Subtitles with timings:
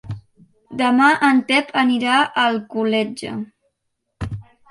[0.79, 3.35] Demà en Pep anirà a Alcoletge.